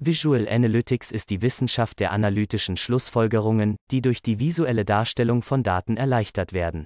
Visual 0.00 0.48
Analytics 0.48 1.12
ist 1.12 1.30
die 1.30 1.40
Wissenschaft 1.40 2.00
der 2.00 2.10
analytischen 2.10 2.76
Schlussfolgerungen, 2.76 3.76
die 3.90 4.02
durch 4.02 4.22
die 4.22 4.38
visuelle 4.38 4.84
Darstellung 4.84 5.42
von 5.42 5.62
Daten 5.62 5.96
erleichtert 5.96 6.52
werden. 6.52 6.84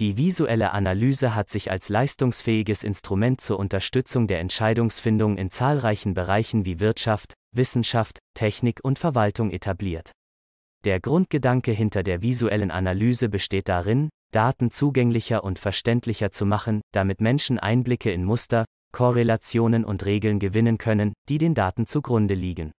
Die 0.00 0.16
visuelle 0.16 0.72
Analyse 0.72 1.34
hat 1.34 1.50
sich 1.50 1.70
als 1.70 1.90
leistungsfähiges 1.90 2.82
Instrument 2.82 3.42
zur 3.42 3.58
Unterstützung 3.58 4.26
der 4.26 4.40
Entscheidungsfindung 4.40 5.36
in 5.36 5.50
zahlreichen 5.50 6.14
Bereichen 6.14 6.64
wie 6.64 6.80
Wirtschaft, 6.80 7.34
Wissenschaft, 7.54 8.18
Technik 8.34 8.80
und 8.82 8.98
Verwaltung 8.98 9.50
etabliert. 9.50 10.10
Der 10.84 10.98
Grundgedanke 10.98 11.70
hinter 11.70 12.02
der 12.02 12.22
visuellen 12.22 12.70
Analyse 12.70 13.28
besteht 13.28 13.68
darin, 13.68 14.08
Daten 14.32 14.70
zugänglicher 14.70 15.44
und 15.44 15.58
verständlicher 15.58 16.32
zu 16.32 16.46
machen, 16.46 16.80
damit 16.92 17.20
Menschen 17.20 17.58
Einblicke 17.58 18.10
in 18.10 18.24
Muster, 18.24 18.64
Korrelationen 18.92 19.84
und 19.84 20.04
Regeln 20.04 20.38
gewinnen 20.38 20.78
können, 20.78 21.12
die 21.28 21.38
den 21.38 21.54
Daten 21.54 21.86
zugrunde 21.86 22.34
liegen. 22.34 22.72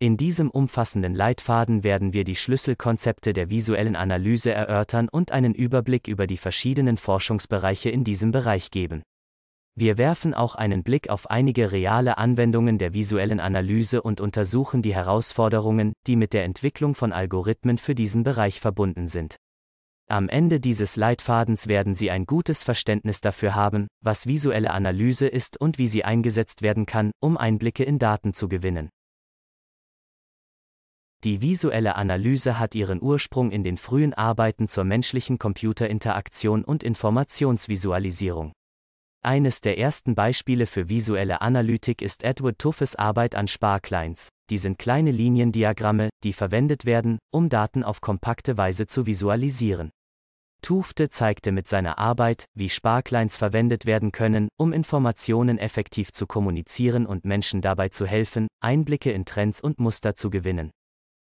In 0.00 0.16
diesem 0.16 0.48
umfassenden 0.48 1.14
Leitfaden 1.14 1.82
werden 1.82 2.12
wir 2.12 2.22
die 2.22 2.36
Schlüsselkonzepte 2.36 3.32
der 3.32 3.50
visuellen 3.50 3.96
Analyse 3.96 4.52
erörtern 4.52 5.08
und 5.08 5.32
einen 5.32 5.54
Überblick 5.54 6.06
über 6.06 6.28
die 6.28 6.36
verschiedenen 6.36 6.98
Forschungsbereiche 6.98 7.90
in 7.90 8.04
diesem 8.04 8.30
Bereich 8.30 8.70
geben. 8.70 9.02
Wir 9.74 9.98
werfen 9.98 10.34
auch 10.34 10.54
einen 10.54 10.84
Blick 10.84 11.08
auf 11.08 11.30
einige 11.30 11.72
reale 11.72 12.18
Anwendungen 12.18 12.78
der 12.78 12.94
visuellen 12.94 13.40
Analyse 13.40 14.02
und 14.02 14.20
untersuchen 14.20 14.82
die 14.82 14.94
Herausforderungen, 14.94 15.94
die 16.06 16.16
mit 16.16 16.32
der 16.32 16.44
Entwicklung 16.44 16.94
von 16.94 17.12
Algorithmen 17.12 17.78
für 17.78 17.94
diesen 17.96 18.22
Bereich 18.22 18.60
verbunden 18.60 19.08
sind. 19.08 19.36
Am 20.10 20.30
Ende 20.30 20.58
dieses 20.58 20.96
Leitfadens 20.96 21.66
werden 21.66 21.94
Sie 21.94 22.10
ein 22.10 22.24
gutes 22.24 22.64
Verständnis 22.64 23.20
dafür 23.20 23.54
haben, 23.54 23.88
was 24.00 24.26
visuelle 24.26 24.70
Analyse 24.70 25.26
ist 25.26 25.60
und 25.60 25.76
wie 25.76 25.86
sie 25.86 26.02
eingesetzt 26.02 26.62
werden 26.62 26.86
kann, 26.86 27.10
um 27.20 27.36
Einblicke 27.36 27.84
in 27.84 27.98
Daten 27.98 28.32
zu 28.32 28.48
gewinnen. 28.48 28.88
Die 31.24 31.42
visuelle 31.42 31.96
Analyse 31.96 32.58
hat 32.58 32.74
ihren 32.74 33.02
Ursprung 33.02 33.50
in 33.50 33.62
den 33.62 33.76
frühen 33.76 34.14
Arbeiten 34.14 34.66
zur 34.66 34.84
menschlichen 34.84 35.38
Computerinteraktion 35.38 36.64
und 36.64 36.82
Informationsvisualisierung. 36.84 38.52
Eines 39.22 39.60
der 39.60 39.78
ersten 39.78 40.14
Beispiele 40.14 40.66
für 40.66 40.88
visuelle 40.88 41.42
Analytik 41.42 42.00
ist 42.00 42.22
Edward 42.22 42.58
Tuffes 42.58 42.96
Arbeit 42.96 43.34
an 43.34 43.46
Sparklines. 43.46 44.30
Die 44.48 44.58
sind 44.58 44.78
kleine 44.78 45.10
Liniendiagramme, 45.10 46.08
die 46.24 46.32
verwendet 46.32 46.86
werden, 46.86 47.18
um 47.30 47.50
Daten 47.50 47.84
auf 47.84 48.00
kompakte 48.00 48.56
Weise 48.56 48.86
zu 48.86 49.04
visualisieren. 49.04 49.90
Tufte 50.62 51.08
zeigte 51.10 51.52
mit 51.52 51.68
seiner 51.68 51.98
Arbeit, 51.98 52.46
wie 52.54 52.68
Sparklines 52.68 53.36
verwendet 53.36 53.86
werden 53.86 54.12
können, 54.12 54.48
um 54.56 54.72
Informationen 54.72 55.58
effektiv 55.58 56.12
zu 56.12 56.26
kommunizieren 56.26 57.06
und 57.06 57.24
Menschen 57.24 57.60
dabei 57.60 57.88
zu 57.88 58.06
helfen, 58.06 58.48
Einblicke 58.60 59.10
in 59.12 59.24
Trends 59.24 59.60
und 59.60 59.80
Muster 59.80 60.14
zu 60.14 60.30
gewinnen. 60.30 60.70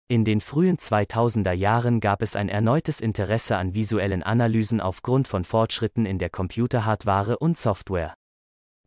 In 0.08 0.23
den 0.23 0.40
frühen 0.40 0.78
2000er 0.78 1.53
Jahren 1.53 2.00
gab 2.00 2.22
es 2.22 2.36
ein 2.36 2.48
erneutes 2.48 3.00
Interesse 3.02 3.58
an 3.58 3.73
visuellen 3.73 4.22
Analysen 4.22 4.80
aufgrund 4.80 5.28
von 5.28 5.46
Fortschritten 5.46 6.06
in 6.06 6.20
der 6.20 6.30
Computerhardware 6.30 7.40
und 7.40 7.58
Software. 7.58 8.14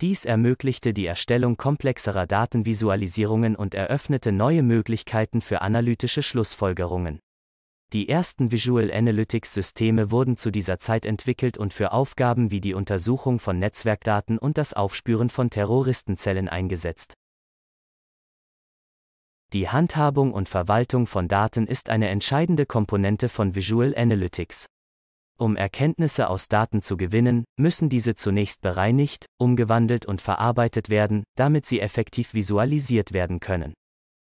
Dies 0.00 0.24
ermöglichte 0.24 0.94
die 0.94 1.06
Erstellung 1.06 1.56
komplexerer 1.56 2.28
Datenvisualisierungen 2.28 3.56
und 3.56 3.74
eröffnete 3.74 4.30
neue 4.30 4.62
Möglichkeiten 4.62 5.40
für 5.40 5.60
analytische 5.60 6.22
Schlussfolgerungen. 6.22 7.18
Die 7.94 8.10
ersten 8.10 8.52
Visual 8.52 8.92
Analytics 8.92 9.54
Systeme 9.54 10.10
wurden 10.10 10.36
zu 10.36 10.50
dieser 10.50 10.78
Zeit 10.78 11.06
entwickelt 11.06 11.56
und 11.56 11.72
für 11.72 11.92
Aufgaben 11.92 12.50
wie 12.50 12.60
die 12.60 12.74
Untersuchung 12.74 13.38
von 13.38 13.58
Netzwerkdaten 13.58 14.36
und 14.36 14.58
das 14.58 14.74
Aufspüren 14.74 15.30
von 15.30 15.48
Terroristenzellen 15.48 16.50
eingesetzt. 16.50 17.14
Die 19.54 19.70
Handhabung 19.70 20.34
und 20.34 20.50
Verwaltung 20.50 21.06
von 21.06 21.28
Daten 21.28 21.66
ist 21.66 21.88
eine 21.88 22.08
entscheidende 22.10 22.66
Komponente 22.66 23.30
von 23.30 23.54
Visual 23.54 23.94
Analytics. 23.96 24.66
Um 25.38 25.56
Erkenntnisse 25.56 26.28
aus 26.28 26.48
Daten 26.48 26.82
zu 26.82 26.98
gewinnen, 26.98 27.44
müssen 27.56 27.88
diese 27.88 28.14
zunächst 28.14 28.60
bereinigt, 28.60 29.24
umgewandelt 29.38 30.04
und 30.04 30.20
verarbeitet 30.20 30.90
werden, 30.90 31.24
damit 31.36 31.64
sie 31.64 31.80
effektiv 31.80 32.34
visualisiert 32.34 33.14
werden 33.14 33.40
können. 33.40 33.72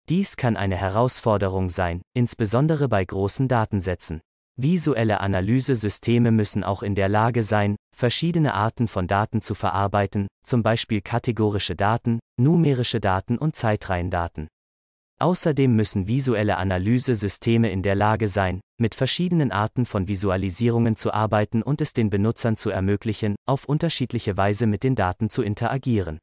Dies 0.08 0.36
kann 0.36 0.56
eine 0.56 0.76
Herausforderung 0.76 1.70
sein, 1.70 2.02
insbesondere 2.14 2.88
bei 2.88 3.04
großen 3.04 3.46
Datensätzen. 3.46 4.20
Visuelle 4.56 5.20
Analysesysteme 5.20 6.30
müssen 6.30 6.64
auch 6.64 6.82
in 6.82 6.94
der 6.94 7.08
Lage 7.08 7.42
sein, 7.42 7.76
verschiedene 7.96 8.54
Arten 8.54 8.88
von 8.88 9.06
Daten 9.06 9.40
zu 9.40 9.54
verarbeiten, 9.54 10.26
zum 10.44 10.62
Beispiel 10.62 11.00
kategorische 11.00 11.76
Daten, 11.76 12.18
numerische 12.38 13.00
Daten 13.00 13.38
und 13.38 13.56
Zeitreihendaten. 13.56 14.48
Außerdem 15.20 15.76
müssen 15.76 16.08
visuelle 16.08 16.56
Analysesysteme 16.56 17.70
in 17.70 17.82
der 17.82 17.94
Lage 17.94 18.26
sein, 18.26 18.60
mit 18.80 18.94
verschiedenen 18.94 19.52
Arten 19.52 19.84
von 19.84 20.08
Visualisierungen 20.08 20.96
zu 20.96 21.12
arbeiten 21.12 21.62
und 21.62 21.82
es 21.82 21.92
den 21.92 22.08
Benutzern 22.08 22.56
zu 22.56 22.70
ermöglichen, 22.70 23.36
auf 23.46 23.66
unterschiedliche 23.66 24.38
Weise 24.38 24.66
mit 24.66 24.82
den 24.82 24.94
Daten 24.94 25.28
zu 25.28 25.42
interagieren. 25.42 26.18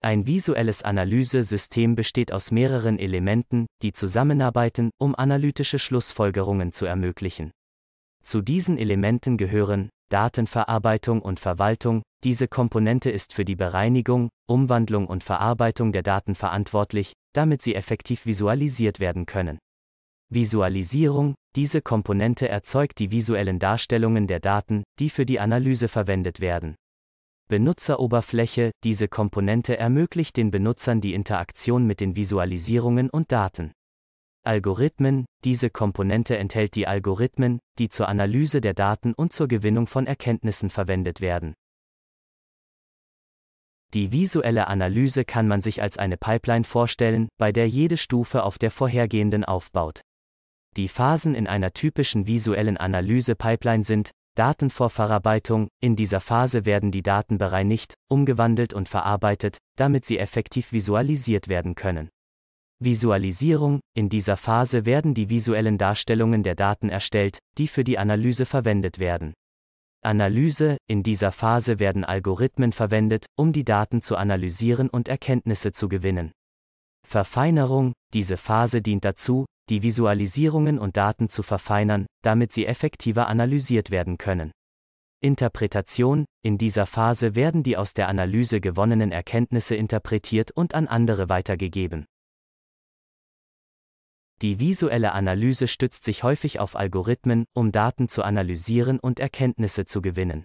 Ein 0.00 0.26
visuelles 0.26 0.82
Analysesystem 0.82 1.96
besteht 1.96 2.32
aus 2.32 2.52
mehreren 2.52 3.00
Elementen, 3.00 3.66
die 3.82 3.92
zusammenarbeiten, 3.92 4.90
um 4.98 5.16
analytische 5.16 5.80
Schlussfolgerungen 5.80 6.70
zu 6.70 6.86
ermöglichen. 6.86 7.50
Zu 8.22 8.40
diesen 8.40 8.78
Elementen 8.78 9.36
gehören 9.36 9.90
Datenverarbeitung 10.10 11.20
und 11.20 11.40
Verwaltung, 11.40 12.02
diese 12.24 12.46
Komponente 12.46 13.10
ist 13.10 13.32
für 13.32 13.44
die 13.44 13.56
Bereinigung, 13.56 14.28
Umwandlung 14.48 15.06
und 15.08 15.24
Verarbeitung 15.24 15.92
der 15.92 16.02
Daten 16.02 16.34
verantwortlich, 16.36 17.12
damit 17.34 17.62
sie 17.62 17.74
effektiv 17.74 18.24
visualisiert 18.24 19.00
werden 19.00 19.26
können. 19.26 19.58
Visualisierung, 20.30 21.34
diese 21.56 21.82
Komponente 21.82 22.48
erzeugt 22.48 22.98
die 23.00 23.10
visuellen 23.10 23.58
Darstellungen 23.58 24.26
der 24.26 24.40
Daten, 24.40 24.84
die 24.98 25.10
für 25.10 25.26
die 25.26 25.40
Analyse 25.40 25.88
verwendet 25.88 26.40
werden. 26.40 26.76
Benutzeroberfläche, 27.48 28.72
diese 28.84 29.08
Komponente 29.08 29.78
ermöglicht 29.78 30.36
den 30.36 30.50
Benutzern 30.50 31.00
die 31.00 31.14
Interaktion 31.14 31.86
mit 31.86 32.00
den 32.00 32.14
Visualisierungen 32.14 33.10
und 33.10 33.32
Daten. 33.32 33.72
Algorithmen, 34.44 35.24
diese 35.44 35.70
Komponente 35.70 36.36
enthält 36.38 36.74
die 36.74 36.86
Algorithmen, 36.86 37.58
die 37.78 37.88
zur 37.88 38.08
Analyse 38.08 38.60
der 38.60 38.74
Daten 38.74 39.14
und 39.14 39.32
zur 39.32 39.48
Gewinnung 39.48 39.86
von 39.86 40.06
Erkenntnissen 40.06 40.70
verwendet 40.70 41.20
werden. 41.20 41.54
Die 43.94 44.12
visuelle 44.12 44.66
Analyse 44.66 45.24
kann 45.24 45.48
man 45.48 45.62
sich 45.62 45.80
als 45.80 45.96
eine 45.96 46.18
Pipeline 46.18 46.64
vorstellen, 46.64 47.28
bei 47.38 47.52
der 47.52 47.68
jede 47.68 47.96
Stufe 47.96 48.42
auf 48.42 48.58
der 48.58 48.70
vorhergehenden 48.70 49.44
aufbaut. 49.44 50.02
Die 50.76 50.88
Phasen 50.88 51.34
in 51.34 51.46
einer 51.46 51.72
typischen 51.72 52.26
visuellen 52.26 52.76
Analyse-Pipeline 52.76 53.84
sind 53.84 54.10
Datenvorverarbeitung, 54.38 55.66
in 55.80 55.96
dieser 55.96 56.20
Phase 56.20 56.64
werden 56.64 56.92
die 56.92 57.02
Daten 57.02 57.38
bereinigt, 57.38 57.94
umgewandelt 58.08 58.72
und 58.72 58.88
verarbeitet, 58.88 59.58
damit 59.76 60.04
sie 60.04 60.18
effektiv 60.18 60.70
visualisiert 60.70 61.48
werden 61.48 61.74
können. 61.74 62.08
Visualisierung, 62.78 63.80
in 63.96 64.08
dieser 64.08 64.36
Phase 64.36 64.86
werden 64.86 65.12
die 65.12 65.28
visuellen 65.28 65.76
Darstellungen 65.76 66.44
der 66.44 66.54
Daten 66.54 66.88
erstellt, 66.88 67.40
die 67.58 67.66
für 67.66 67.82
die 67.82 67.98
Analyse 67.98 68.46
verwendet 68.46 69.00
werden. 69.00 69.34
Analyse, 70.04 70.76
in 70.88 71.02
dieser 71.02 71.32
Phase 71.32 71.80
werden 71.80 72.04
Algorithmen 72.04 72.70
verwendet, 72.70 73.26
um 73.36 73.52
die 73.52 73.64
Daten 73.64 74.00
zu 74.00 74.16
analysieren 74.16 74.88
und 74.88 75.08
Erkenntnisse 75.08 75.72
zu 75.72 75.88
gewinnen. 75.88 76.30
Verfeinerung, 77.04 77.94
diese 78.14 78.36
Phase 78.36 78.82
dient 78.82 79.04
dazu, 79.04 79.46
die 79.68 79.82
Visualisierungen 79.82 80.78
und 80.78 80.96
Daten 80.96 81.28
zu 81.28 81.42
verfeinern, 81.42 82.06
damit 82.22 82.52
sie 82.52 82.66
effektiver 82.66 83.28
analysiert 83.28 83.90
werden 83.90 84.18
können. 84.18 84.50
Interpretation, 85.20 86.24
in 86.44 86.58
dieser 86.58 86.86
Phase 86.86 87.34
werden 87.34 87.62
die 87.62 87.76
aus 87.76 87.92
der 87.92 88.08
Analyse 88.08 88.60
gewonnenen 88.60 89.10
Erkenntnisse 89.10 89.74
interpretiert 89.74 90.52
und 90.52 90.74
an 90.74 90.86
andere 90.86 91.28
weitergegeben. 91.28 92.06
Die 94.40 94.60
visuelle 94.60 95.12
Analyse 95.12 95.66
stützt 95.66 96.04
sich 96.04 96.22
häufig 96.22 96.60
auf 96.60 96.76
Algorithmen, 96.76 97.44
um 97.54 97.72
Daten 97.72 98.08
zu 98.08 98.22
analysieren 98.22 99.00
und 99.00 99.18
Erkenntnisse 99.18 99.84
zu 99.84 100.00
gewinnen. 100.00 100.44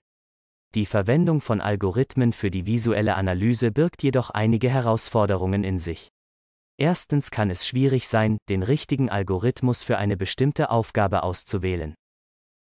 Die 0.73 0.87
Verwendung 0.87 1.41
von 1.41 1.61
Algorithmen 1.61 2.33
für 2.33 2.49
die 2.49 2.65
visuelle 2.65 3.13
Analyse 3.13 3.71
birgt 3.71 4.01
jedoch 4.01 4.31
einige 4.31 4.71
Herausforderungen 4.71 5.63
in 5.63 5.77
sich. 5.77 6.09
Erstens 6.83 7.31
kann 7.31 7.49
es 7.49 7.65
schwierig 7.65 8.09
sein, 8.09 8.37
den 8.49 8.61
richtigen 8.61 9.09
Algorithmus 9.09 9.83
für 9.83 9.97
eine 9.97 10.17
bestimmte 10.17 10.69
Aufgabe 10.69 11.23
auszuwählen. 11.23 11.95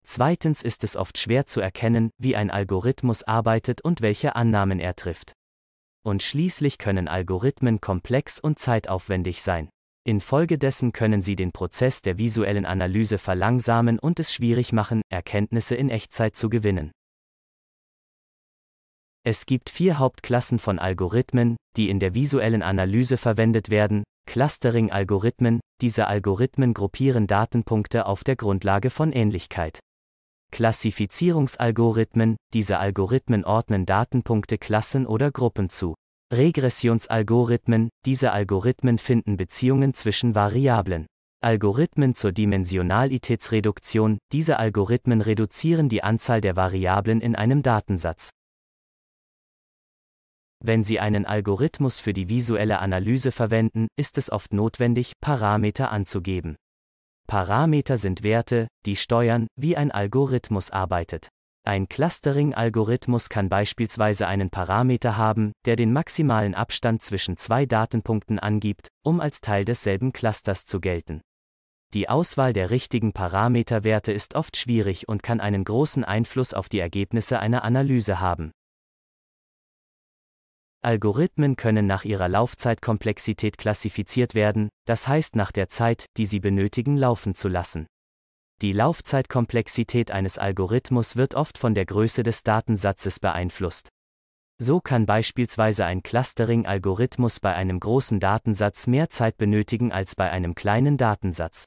Zweitens 0.04 0.60
ist 0.60 0.84
es 0.84 0.94
oft 0.94 1.16
schwer 1.16 1.46
zu 1.46 1.62
erkennen, 1.62 2.10
wie 2.18 2.36
ein 2.36 2.50
Algorithmus 2.50 3.22
arbeitet 3.22 3.80
und 3.80 4.02
welche 4.02 4.36
Annahmen 4.36 4.78
er 4.78 4.94
trifft. 4.94 5.32
Und 6.04 6.22
schließlich 6.22 6.76
können 6.76 7.08
Algorithmen 7.08 7.80
komplex 7.80 8.38
und 8.38 8.58
zeitaufwendig 8.58 9.40
sein. 9.40 9.70
Infolgedessen 10.04 10.92
können 10.92 11.22
sie 11.22 11.34
den 11.34 11.52
Prozess 11.52 12.02
der 12.02 12.18
visuellen 12.18 12.66
Analyse 12.66 13.16
verlangsamen 13.16 13.98
und 13.98 14.20
es 14.20 14.34
schwierig 14.34 14.74
machen, 14.74 15.00
Erkenntnisse 15.08 15.76
in 15.76 15.88
Echtzeit 15.88 16.36
zu 16.36 16.50
gewinnen. 16.50 16.92
Es 19.22 19.46
gibt 19.46 19.70
vier 19.70 19.98
Hauptklassen 19.98 20.58
von 20.58 20.78
Algorithmen, 20.78 21.56
die 21.76 21.88
in 21.88 22.00
der 22.00 22.14
visuellen 22.14 22.62
Analyse 22.62 23.16
verwendet 23.16 23.70
werden. 23.70 24.02
Clustering-Algorithmen, 24.30 25.58
diese 25.80 26.06
Algorithmen 26.06 26.72
gruppieren 26.72 27.26
Datenpunkte 27.26 28.06
auf 28.06 28.22
der 28.22 28.36
Grundlage 28.36 28.90
von 28.90 29.10
Ähnlichkeit. 29.10 29.80
Klassifizierungsalgorithmen, 30.52 32.36
diese 32.54 32.78
Algorithmen 32.78 33.44
ordnen 33.44 33.86
Datenpunkte 33.86 34.56
Klassen 34.56 35.04
oder 35.04 35.32
Gruppen 35.32 35.68
zu. 35.68 35.96
Regressionsalgorithmen, 36.32 37.88
diese 38.06 38.30
Algorithmen 38.30 38.98
finden 38.98 39.36
Beziehungen 39.36 39.94
zwischen 39.94 40.36
Variablen. 40.36 41.06
Algorithmen 41.42 42.14
zur 42.14 42.30
Dimensionalitätsreduktion, 42.30 44.18
diese 44.30 44.60
Algorithmen 44.60 45.22
reduzieren 45.22 45.88
die 45.88 46.04
Anzahl 46.04 46.40
der 46.40 46.54
Variablen 46.54 47.20
in 47.20 47.34
einem 47.34 47.64
Datensatz. 47.64 48.30
Wenn 50.62 50.84
Sie 50.84 51.00
einen 51.00 51.24
Algorithmus 51.24 52.00
für 52.00 52.12
die 52.12 52.28
visuelle 52.28 52.80
Analyse 52.80 53.32
verwenden, 53.32 53.88
ist 53.96 54.18
es 54.18 54.30
oft 54.30 54.52
notwendig, 54.52 55.14
Parameter 55.20 55.90
anzugeben. 55.90 56.56
Parameter 57.26 57.96
sind 57.96 58.22
Werte, 58.22 58.68
die 58.84 58.96
steuern, 58.96 59.46
wie 59.56 59.76
ein 59.76 59.90
Algorithmus 59.90 60.70
arbeitet. 60.70 61.28
Ein 61.64 61.88
Clustering-Algorithmus 61.88 63.28
kann 63.28 63.48
beispielsweise 63.48 64.26
einen 64.26 64.50
Parameter 64.50 65.16
haben, 65.16 65.52
der 65.66 65.76
den 65.76 65.92
maximalen 65.92 66.54
Abstand 66.54 67.02
zwischen 67.02 67.36
zwei 67.36 67.66
Datenpunkten 67.66 68.38
angibt, 68.38 68.88
um 69.04 69.20
als 69.20 69.40
Teil 69.40 69.64
desselben 69.64 70.12
Clusters 70.12 70.64
zu 70.64 70.80
gelten. 70.80 71.20
Die 71.92 72.08
Auswahl 72.08 72.52
der 72.52 72.70
richtigen 72.70 73.12
Parameterwerte 73.12 74.12
ist 74.12 74.34
oft 74.34 74.56
schwierig 74.56 75.08
und 75.08 75.22
kann 75.22 75.40
einen 75.40 75.64
großen 75.64 76.04
Einfluss 76.04 76.54
auf 76.54 76.68
die 76.68 76.78
Ergebnisse 76.78 77.40
einer 77.40 77.64
Analyse 77.64 78.20
haben. 78.20 78.52
Algorithmen 80.82 81.56
können 81.56 81.86
nach 81.86 82.06
ihrer 82.06 82.28
Laufzeitkomplexität 82.28 83.58
klassifiziert 83.58 84.34
werden, 84.34 84.70
das 84.86 85.08
heißt 85.08 85.36
nach 85.36 85.52
der 85.52 85.68
Zeit, 85.68 86.06
die 86.16 86.24
sie 86.24 86.40
benötigen, 86.40 86.96
laufen 86.96 87.34
zu 87.34 87.48
lassen. 87.48 87.86
Die 88.62 88.72
Laufzeitkomplexität 88.72 90.10
eines 90.10 90.38
Algorithmus 90.38 91.16
wird 91.16 91.34
oft 91.34 91.58
von 91.58 91.74
der 91.74 91.84
Größe 91.84 92.22
des 92.22 92.44
Datensatzes 92.44 93.20
beeinflusst. 93.20 93.90
So 94.58 94.80
kann 94.80 95.04
beispielsweise 95.04 95.84
ein 95.84 96.02
Clustering-Algorithmus 96.02 97.40
bei 97.40 97.54
einem 97.54 97.78
großen 97.78 98.18
Datensatz 98.18 98.86
mehr 98.86 99.10
Zeit 99.10 99.36
benötigen 99.36 99.92
als 99.92 100.14
bei 100.14 100.30
einem 100.30 100.54
kleinen 100.54 100.96
Datensatz. 100.96 101.64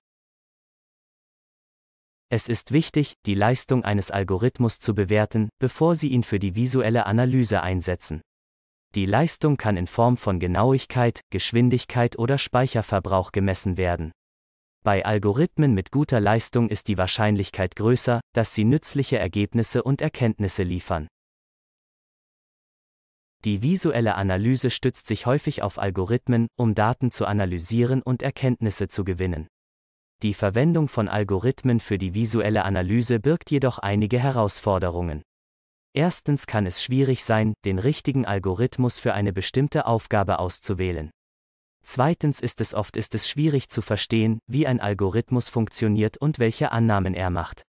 Es 2.30 2.48
ist 2.48 2.72
wichtig, 2.72 3.14
die 3.28 3.36
Leistung 3.36 3.84
eines 3.84 4.10
Algorithmus 4.10 4.80
zu 4.80 4.96
bewerten, 4.96 5.50
bevor 5.60 5.96
Sie 5.96 6.10
ihn 6.10 6.24
für 6.24 6.40
die 6.40 6.56
visuelle 6.56 7.06
Analyse 7.06 7.62
einsetzen. 7.62 8.22
Die 8.96 9.08
Leistung 9.08 9.58
kann 9.58 9.76
in 9.76 9.88
Form 9.88 10.18
von 10.18 10.40
Genauigkeit, 10.40 11.22
Geschwindigkeit 11.32 12.20
oder 12.20 12.38
Speicherverbrauch 12.38 13.32
gemessen 13.32 13.76
werden. 13.76 14.12
Bei 14.84 15.04
Algorithmen 15.04 15.74
mit 15.74 15.92
guter 15.92 16.20
Leistung 16.20 16.70
ist 16.70 16.90
die 16.90 16.98
Wahrscheinlichkeit 16.98 17.76
größer, 17.76 18.22
dass 18.34 18.54
sie 18.54 18.66
nützliche 18.66 19.18
Ergebnisse 19.18 19.82
und 19.82 20.02
Erkenntnisse 20.02 20.62
liefern. 20.62 21.08
Die 23.46 23.62
visuelle 23.64 24.16
Analyse 24.16 24.70
stützt 24.70 25.08
sich 25.08 25.26
häufig 25.26 25.64
auf 25.64 25.80
Algorithmen, 25.80 26.48
um 26.56 26.76
Daten 26.76 27.10
zu 27.10 27.26
analysieren 27.26 28.02
und 28.04 28.22
Erkenntnisse 28.22 28.90
zu 28.90 29.04
gewinnen. 29.04 29.48
Die 30.22 30.34
Verwendung 30.34 30.88
von 30.88 31.10
Algorithmen 31.10 31.80
für 31.80 31.98
die 31.98 32.14
visuelle 32.14 32.64
Analyse 32.64 33.20
birgt 33.20 33.52
jedoch 33.52 33.80
einige 33.80 34.20
Herausforderungen. 34.20 35.24
Erstens 35.96 36.48
kann 36.48 36.66
es 36.66 36.84
schwierig 36.84 37.24
sein, 37.24 37.54
den 37.66 37.78
richtigen 37.78 38.26
Algorithmus 38.26 39.00
für 39.00 39.14
eine 39.14 39.32
bestimmte 39.32 39.86
Aufgabe 39.86 40.40
auszuwählen. 40.40 41.12
Zweitens 41.86 42.40
ist 42.40 42.62
es 42.62 42.74
oft 42.74 42.98
ist 42.98 43.14
es 43.14 43.30
schwierig 43.30 43.70
zu 43.70 43.82
verstehen, 43.82 44.40
wie 44.48 44.66
ein 44.66 44.80
Algorithmus 44.80 45.50
funktioniert 45.50 46.18
und 46.18 46.40
welche 46.40 46.72
Annahmen 46.72 47.14
er 47.14 47.30
macht. 47.30 47.62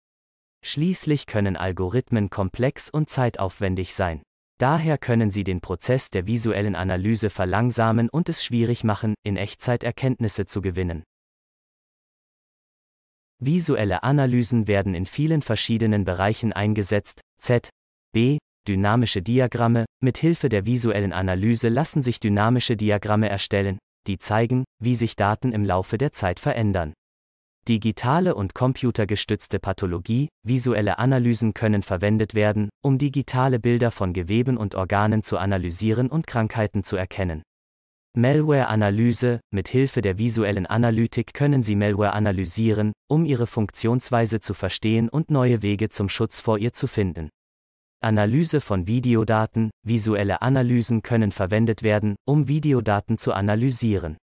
Schließlich 0.63 1.25
können 1.25 1.57
Algorithmen 1.57 2.29
komplex 2.29 2.89
und 2.89 3.09
zeitaufwendig 3.09 3.93
sein. 3.93 4.21
Daher 4.59 4.97
können 4.97 5.29
sie 5.29 5.43
den 5.43 5.59
Prozess 5.59 6.09
der 6.09 6.25
visuellen 6.25 6.75
Analyse 6.75 7.29
verlangsamen 7.29 8.07
und 8.07 8.29
es 8.29 8.45
schwierig 8.45 8.85
machen, 8.85 9.15
in 9.23 9.35
Echtzeit 9.35 9.83
Erkenntnisse 9.83 10.45
zu 10.45 10.61
gewinnen. 10.61 11.03
Visuelle 13.39 14.03
Analysen 14.03 14.67
werden 14.67 14.95
in 14.95 15.05
vielen 15.05 15.41
verschiedenen 15.41 16.05
Bereichen 16.05 16.53
eingesetzt, 16.53 17.19
Z, 17.39 17.69
B. 18.13 18.37
Dynamische 18.67 19.23
Diagramme. 19.23 19.85
Mit 19.99 20.19
Hilfe 20.19 20.47
der 20.47 20.67
visuellen 20.67 21.13
Analyse 21.13 21.67
lassen 21.67 22.03
sich 22.03 22.19
dynamische 22.19 22.77
Diagramme 22.77 23.27
erstellen, 23.27 23.79
die 24.05 24.19
zeigen, 24.19 24.65
wie 24.79 24.93
sich 24.93 25.15
Daten 25.15 25.51
im 25.51 25.65
Laufe 25.65 25.97
der 25.97 26.11
Zeit 26.11 26.39
verändern. 26.39 26.93
Digitale 27.67 28.35
und 28.35 28.53
computergestützte 28.53 29.57
Pathologie, 29.57 30.29
visuelle 30.45 30.99
Analysen 30.99 31.55
können 31.55 31.81
verwendet 31.81 32.35
werden, 32.35 32.69
um 32.83 32.99
digitale 32.99 33.59
Bilder 33.59 33.89
von 33.89 34.13
Geweben 34.13 34.57
und 34.57 34.75
Organen 34.75 35.23
zu 35.23 35.39
analysieren 35.39 36.07
und 36.09 36.27
Krankheiten 36.27 36.83
zu 36.83 36.95
erkennen. 36.95 37.41
Malware-Analyse, 38.15 39.39
mit 39.51 39.69
Hilfe 39.69 40.03
der 40.03 40.19
visuellen 40.19 40.67
Analytik 40.67 41.33
können 41.33 41.63
Sie 41.63 41.75
Malware 41.75 42.13
analysieren, 42.13 42.93
um 43.09 43.25
ihre 43.25 43.47
Funktionsweise 43.47 44.39
zu 44.39 44.53
verstehen 44.53 45.09
und 45.09 45.31
neue 45.31 45.63
Wege 45.63 45.89
zum 45.89 46.09
Schutz 46.09 46.41
vor 46.41 46.59
ihr 46.59 46.73
zu 46.73 46.85
finden. 46.85 47.29
Analyse 48.03 48.59
von 48.59 48.85
Videodaten, 48.85 49.71
visuelle 49.83 50.41
Analysen 50.41 51.01
können 51.03 51.31
verwendet 51.31 51.83
werden, 51.83 52.15
um 52.25 52.47
Videodaten 52.47 53.17
zu 53.17 53.33
analysieren. 53.33 54.17